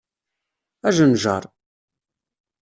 Ajenjar! 0.87 1.43